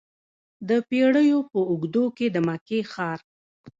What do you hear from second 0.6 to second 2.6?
د پیړیو په اوږدو کې د